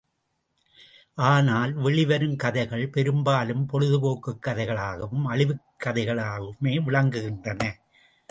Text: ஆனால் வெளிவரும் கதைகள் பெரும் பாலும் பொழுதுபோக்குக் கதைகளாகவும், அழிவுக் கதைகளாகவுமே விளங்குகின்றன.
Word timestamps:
ஆனால் 1.13 1.73
வெளிவரும் 1.73 2.35
கதைகள் 2.35 2.89
பெரும் 2.89 3.23
பாலும் 3.23 3.69
பொழுதுபோக்குக் 3.73 4.41
கதைகளாகவும், 4.41 5.23
அழிவுக் 5.23 5.61
கதைகளாகவுமே 5.83 6.79
விளங்குகின்றன. 6.81 7.71